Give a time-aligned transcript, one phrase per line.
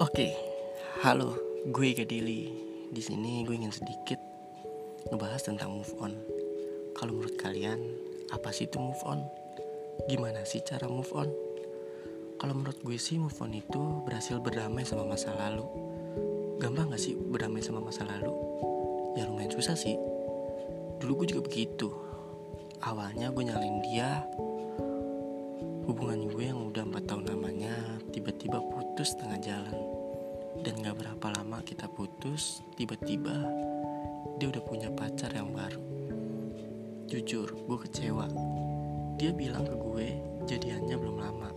[0.00, 0.32] Oke,
[1.04, 1.36] halo,
[1.68, 2.48] gue Gadili.
[2.88, 4.16] Di sini gue ingin sedikit
[5.12, 6.16] ngebahas tentang move on.
[6.96, 7.76] Kalau menurut kalian,
[8.32, 9.20] apa sih itu move on?
[10.08, 11.28] Gimana sih cara move on?
[12.40, 15.68] Kalau menurut gue sih move on itu berhasil berdamai sama masa lalu.
[16.56, 18.32] Gampang gak sih berdamai sama masa lalu?
[19.20, 20.00] Ya lumayan susah sih.
[20.96, 21.92] Dulu gue juga begitu.
[22.80, 24.24] Awalnya gue nyalain dia,
[25.84, 27.74] hubungan gue yang udah 4 tahun lamanya
[28.14, 29.89] tiba-tiba putus tengah jalan
[30.60, 33.34] dan gak berapa lama kita putus tiba-tiba
[34.42, 35.80] dia udah punya pacar yang baru.
[37.06, 38.26] Jujur gue kecewa.
[39.20, 40.06] Dia bilang ke gue
[40.48, 41.50] jadiannya belum lama.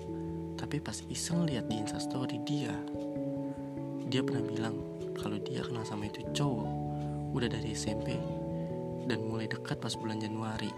[0.60, 2.76] Tapi pas iseng lihat di instastory dia
[4.14, 4.78] dia pernah bilang
[5.18, 6.70] kalau dia kenal sama itu cowok
[7.34, 8.14] udah dari SMP
[9.10, 10.70] dan mulai dekat pas bulan Januari.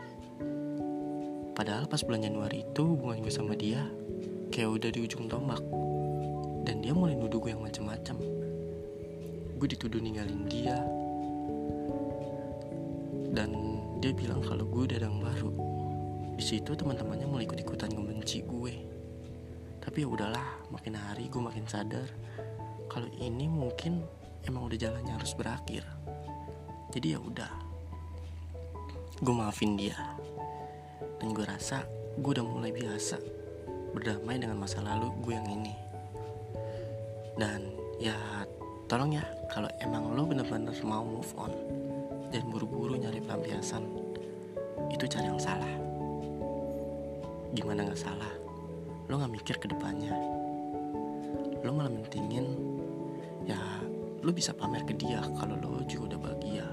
[1.51, 3.83] Padahal pas bulan Januari itu hubungan gue sama dia
[4.55, 5.59] kayak udah di ujung tombak.
[6.65, 8.17] Dan dia mulai nuduh gue yang macem-macem.
[9.55, 10.81] Gue dituduh ninggalin dia.
[13.29, 15.53] Dan dia bilang kalau gue udah yang baru.
[16.35, 18.73] Di situ teman-temannya mulai ikut-ikutan ngebenci gue.
[19.79, 22.09] Tapi ya udahlah, makin hari gue makin sadar
[22.89, 24.01] kalau ini mungkin
[24.49, 25.85] emang udah jalannya harus berakhir.
[26.89, 27.53] Jadi ya udah.
[29.21, 29.95] Gue maafin dia
[31.19, 31.87] dan gue rasa
[32.19, 33.17] gue udah mulai biasa
[33.95, 35.73] berdamai dengan masa lalu gue yang ini
[37.35, 37.67] dan
[37.99, 38.15] ya
[38.87, 41.51] tolong ya kalau emang lo bener-bener mau move on
[42.31, 43.83] dan buru-buru nyari pelampiasan
[44.91, 45.73] itu cara yang salah.
[47.51, 48.31] Gimana nggak salah?
[49.11, 50.15] Lo nggak mikir ke depannya.
[51.63, 52.45] Lo malah mentingin
[53.43, 53.59] ya
[54.23, 56.67] lo bisa pamer ke dia kalau lo juga udah bahagia.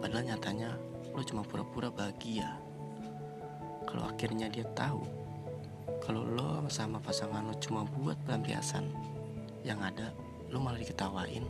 [0.00, 0.70] Padahal nyatanya
[1.12, 2.56] lo cuma pura-pura bahagia.
[3.84, 5.04] Kalau akhirnya dia tahu
[6.04, 9.15] kalau lo sama pasangan lo cuma buat pelampiasan
[9.66, 10.14] yang ada
[10.54, 11.42] lo malah diketawain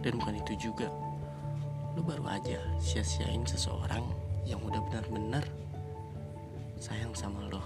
[0.00, 0.88] dan bukan itu juga
[1.92, 4.00] lo baru aja sia-siain seseorang
[4.48, 5.44] yang udah benar-benar
[6.80, 7.60] sayang sama lo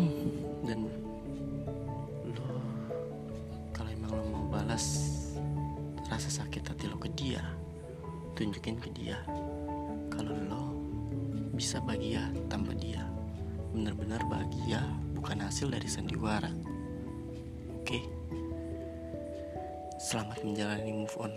[0.00, 0.88] hmm, dan
[2.32, 2.48] lo
[3.76, 5.12] kalau emang lo mau balas
[6.08, 7.44] rasa sakit hati lo ke dia
[8.32, 9.20] tunjukin ke dia
[10.08, 10.76] kalau lo
[11.56, 13.00] bisa bahagia tanpa dia.
[13.72, 14.84] Benar-benar bahagia
[15.16, 16.52] bukan hasil dari sandiwara.
[17.86, 18.02] Oke.
[20.02, 21.30] Selamat menjalani move on.